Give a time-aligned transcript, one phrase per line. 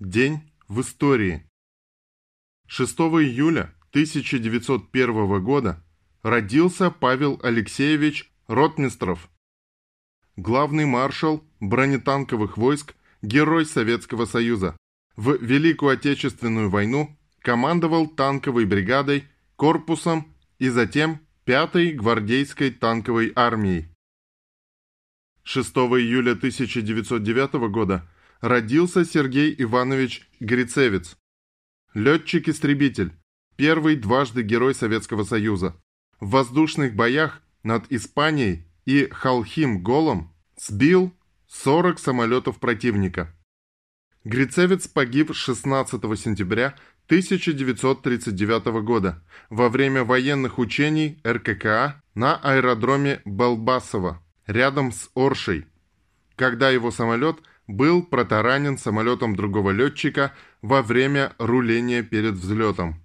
[0.00, 1.48] День в истории.
[2.66, 5.84] 6 июля 1901 года
[6.24, 9.30] родился Павел Алексеевич Ротмистров,
[10.34, 14.76] главный маршал бронетанковых войск, герой Советского Союза.
[15.14, 23.94] В Великую Отечественную войну командовал танковой бригадой, корпусом и затем 5-й гвардейской танковой армией.
[25.44, 31.16] 6 июля 1909 года родился Сергей Иванович Грицевец,
[31.94, 33.12] летчик-истребитель,
[33.56, 35.76] первый дважды Герой Советского Союза.
[36.20, 41.12] В воздушных боях над Испанией и Халхим-Голом сбил
[41.48, 43.34] 40 самолетов противника.
[44.24, 46.74] Грицевец погиб 16 сентября
[47.06, 55.66] 1939 года во время военных учений РККА на аэродроме Балбасово, рядом с Оршей,
[56.36, 60.32] когда его самолет был протаранен самолетом другого летчика
[60.62, 63.04] во время руления перед взлетом.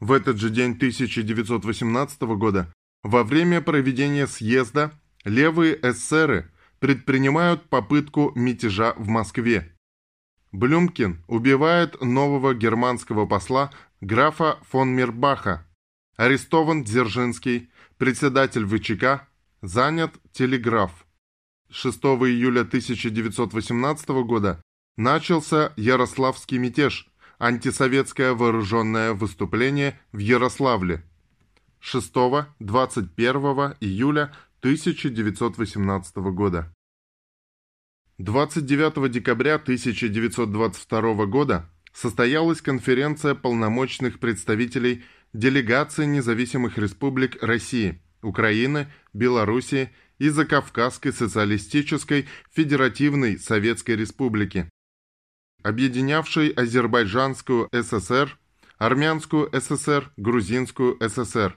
[0.00, 4.92] В этот же день 1918 года, во время проведения съезда,
[5.24, 9.74] левые эсеры предпринимают попытку мятежа в Москве.
[10.52, 13.70] Блюмкин убивает нового германского посла
[14.00, 15.66] графа фон Мирбаха.
[16.16, 19.28] Арестован Дзержинский, председатель ВЧК,
[19.62, 21.06] занят телеграф.
[21.70, 24.62] 6 июля 1918 года
[24.96, 31.04] начался Ярославский мятеж, антисоветское вооруженное выступление в Ярославле.
[31.82, 36.74] 6-21 июля 1918 года.
[38.18, 50.28] 29 декабря 1922 года состоялась конференция полномочных представителей делегаций независимых республик России, Украины, Белоруссии и
[50.28, 54.68] Закавказской социалистической федеративной Советской Республики,
[55.62, 58.38] объединявшей Азербайджанскую ССР,
[58.78, 61.56] Армянскую ССР, Грузинскую ССР.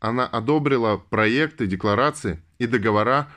[0.00, 3.28] Она одобрила проекты декларации и договора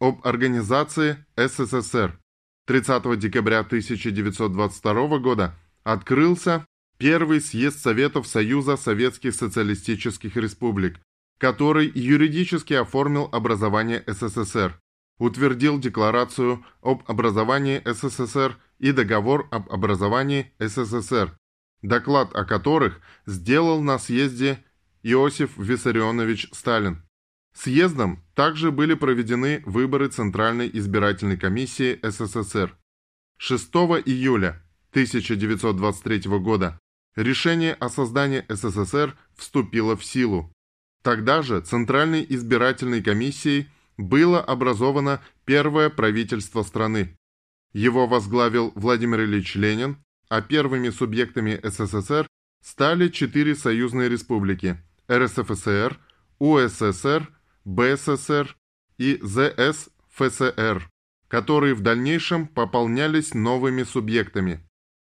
[0.00, 2.18] об организации СССР.
[2.66, 6.66] 30 декабря 1922 года открылся
[6.98, 10.98] первый съезд Советов Союза Советских Социалистических Республик,
[11.38, 14.80] который юридически оформил образование СССР,
[15.18, 21.36] утвердил Декларацию об образовании СССР и Договор об образовании СССР,
[21.82, 24.64] доклад о которых сделал на съезде
[25.02, 27.02] Иосиф Виссарионович Сталин.
[27.54, 32.76] Съездом также были проведены выборы Центральной избирательной комиссии СССР.
[33.36, 33.68] 6
[34.06, 36.78] июля 1923 года
[37.16, 40.53] решение о создании СССР вступило в силу.
[41.04, 47.14] Тогда же Центральной избирательной комиссией было образовано первое правительство страны.
[47.74, 49.98] Его возглавил Владимир Ильич Ленин,
[50.30, 52.26] а первыми субъектами СССР
[52.62, 54.82] стали четыре союзные республики–
[55.12, 56.00] РСФСР,
[56.38, 57.28] УССР,
[57.66, 58.56] БССР
[58.96, 60.88] и ЗСФСР,
[61.28, 64.66] которые в дальнейшем пополнялись новыми субъектами.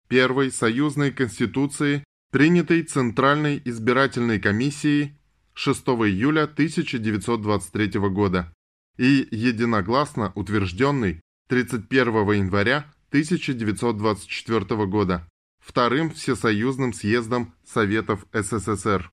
[0.08, 5.18] Первой союзной конституцией, принятой Центральной избирательной комиссией
[5.54, 8.52] 6 июля 1923 года
[8.96, 19.10] и единогласно утвержденный 31 января 1924 года Вторым Всесоюзным съездом Советов СССР.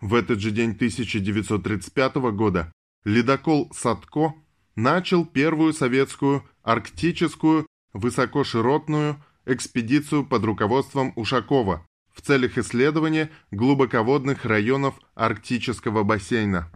[0.00, 2.72] В этот же день 1935 года
[3.04, 4.34] ледокол «Садко»
[4.74, 16.02] начал первую советскую арктическую высокоширотную экспедицию под руководством Ушакова в целях исследования глубоководных районов арктического
[16.02, 16.72] бассейна.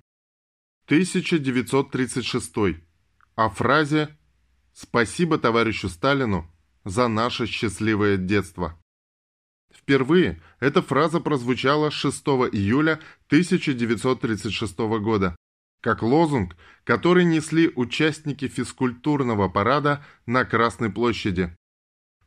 [0.87, 2.55] 1936.
[3.35, 4.17] О фразе
[4.73, 6.51] «Спасибо товарищу Сталину
[6.85, 8.79] за наше счастливое детство».
[9.75, 15.37] Впервые эта фраза прозвучала 6 июля 1936 года
[15.87, 21.57] как лозунг, который несли участники физкультурного парада на Красной площади.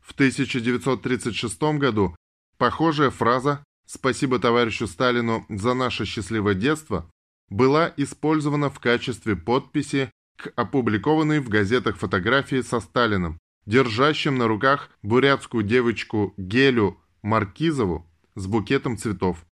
[0.00, 2.16] В 1936 году
[2.60, 7.10] похожая фраза «Спасибо товарищу Сталину за наше счастливое детство»
[7.48, 14.90] была использована в качестве подписи к опубликованной в газетах фотографии со Сталиным, держащим на руках
[15.02, 19.46] бурятскую девочку Гелю Маркизову с букетом цветов.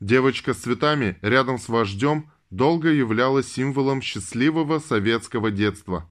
[0.00, 6.10] Девочка с цветами рядом с вождем долго являлась символом счастливого советского детства.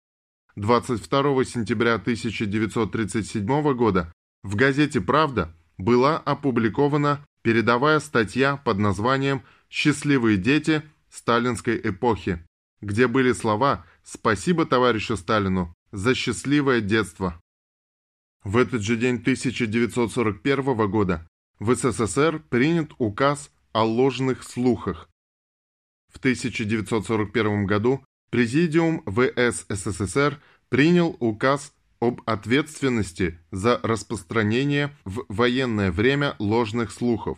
[0.58, 10.84] 22 сентября 1937 года в газете «Правда» была опубликована передовая статья под названием «Счастливые дети
[11.10, 12.46] сталинской эпохи»,
[12.81, 17.42] где были слова «Спасибо товарищу Сталину за счастливое детство».
[18.44, 21.28] В этот же день 1941 года
[21.60, 25.10] в СССР принят указ о ложных слухах.
[26.14, 30.40] В 1941 году Президиум ВС СССР
[30.70, 37.38] принял указ об ответственности за распространение в военное время ложных слухов.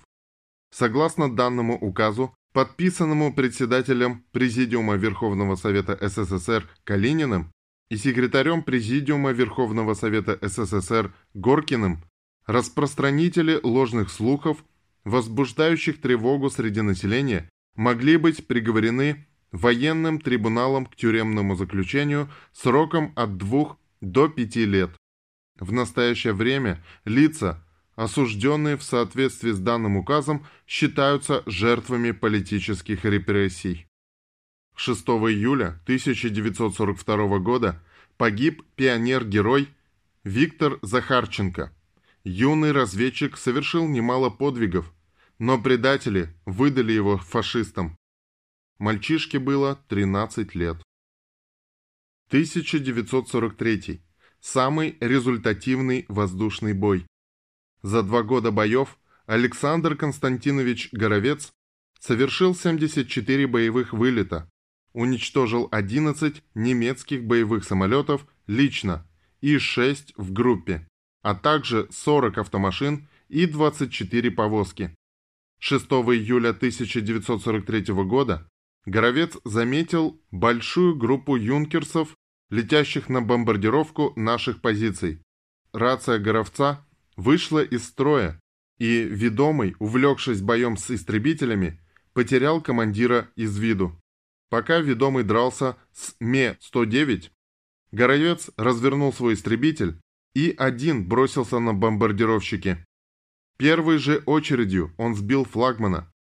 [0.73, 7.51] Согласно данному указу, подписанному председателем Президиума Верховного Совета СССР Калининым
[7.89, 12.03] и секретарем Президиума Верховного Совета СССР Горкиным,
[12.45, 14.63] распространители ложных слухов,
[15.03, 23.77] возбуждающих тревогу среди населения, могли быть приговорены военным трибуналом к тюремному заключению сроком от двух
[24.01, 24.91] до пяти лет.
[25.59, 27.63] В настоящее время лица,
[27.95, 33.87] осужденные в соответствии с данным указом, считаются жертвами политических репрессий.
[34.75, 37.81] 6 июля 1942 года
[38.17, 39.69] погиб пионер-герой
[40.23, 41.71] Виктор Захарченко.
[42.23, 44.91] Юный разведчик совершил немало подвигов,
[45.39, 47.97] но предатели выдали его фашистам.
[48.77, 50.81] Мальчишке было 13 лет.
[52.31, 54.01] 1943.
[54.39, 57.05] Самый результативный воздушный бой.
[57.81, 61.51] За два года боев Александр Константинович Горовец
[61.99, 64.49] совершил 74 боевых вылета,
[64.93, 69.05] уничтожил 11 немецких боевых самолетов лично
[69.41, 70.87] и 6 в группе,
[71.23, 74.95] а также 40 автомашин и 24 повозки.
[75.59, 78.47] 6 июля 1943 года
[78.85, 82.15] Горовец заметил большую группу юнкерсов,
[82.51, 85.23] летящих на бомбардировку наших позиций.
[85.73, 88.39] Рация Горовца вышла из строя,
[88.77, 91.79] и ведомый, увлекшись боем с истребителями,
[92.13, 93.99] потерял командира из виду.
[94.49, 97.31] Пока ведомый дрался с Ме-109,
[97.91, 99.99] Горовец развернул свой истребитель
[100.35, 102.85] и один бросился на бомбардировщики.
[103.57, 106.11] Первой же очередью он сбил флагмана,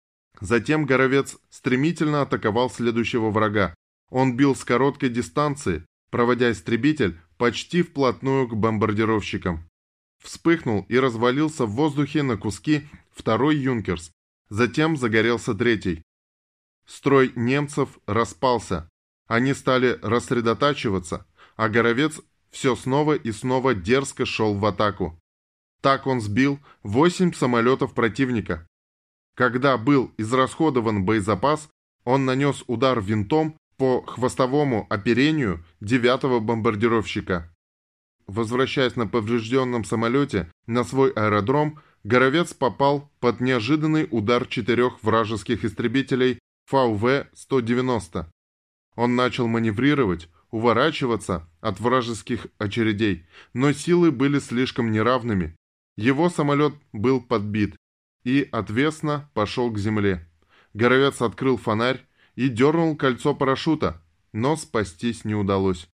[0.41, 3.75] Затем Горовец стремительно атаковал следующего врага.
[4.09, 9.69] Он бил с короткой дистанции, проводя истребитель почти вплотную к бомбардировщикам.
[10.23, 14.13] Вспыхнул и развалился в воздухе на куски второй «Юнкерс».
[14.49, 16.03] Затем загорелся третий.
[16.87, 18.89] Строй немцев распался.
[19.27, 21.27] Они стали рассредотачиваться,
[21.57, 22.21] а Горовец
[22.51, 25.19] все снова и снова дерзко шел в атаку.
[25.81, 28.67] Так он сбил восемь самолетов противника,
[29.41, 31.71] когда был израсходован боезапас,
[32.05, 37.51] он нанес удар винтом по хвостовому оперению девятого бомбардировщика.
[38.27, 46.41] Возвращаясь на поврежденном самолете на свой аэродром, Горовец попал под неожиданный удар четырех вражеских истребителей
[46.71, 48.27] ФАУВ-190.
[48.97, 53.25] Он начал маневрировать, уворачиваться от вражеских очередей,
[53.55, 55.57] но силы были слишком неравными.
[55.97, 57.77] Его самолет был подбит,
[58.25, 60.29] и отвесно пошел к земле.
[60.75, 62.05] Горовец открыл фонарь
[62.41, 64.03] и дернул кольцо парашюта,
[64.33, 65.91] но спастись не удалось.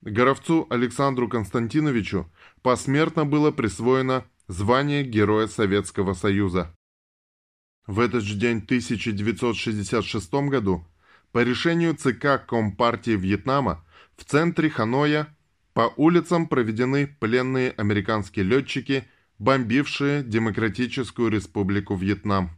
[0.00, 2.28] Горовцу Александру Константиновичу
[2.62, 6.74] посмертно было присвоено звание Героя Советского Союза.
[7.86, 10.84] В этот же день 1966 году
[11.30, 13.84] по решению ЦК Компартии Вьетнама
[14.16, 15.28] в центре Ханоя
[15.72, 19.04] по улицам проведены пленные американские летчики
[19.38, 22.50] бомбившие Демократическую Республику Вьетнам.